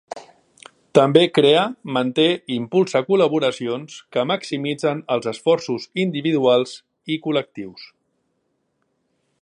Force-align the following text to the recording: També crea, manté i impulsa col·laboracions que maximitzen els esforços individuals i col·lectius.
També 0.99 1.21
crea, 1.33 1.65
manté 1.97 2.25
i 2.29 2.55
impulsa 2.61 3.01
col·laboracions 3.09 3.99
que 4.15 4.25
maximitzen 4.31 5.05
els 5.17 5.31
esforços 5.33 5.87
individuals 6.07 6.75
i 7.17 7.21
col·lectius. 7.29 7.87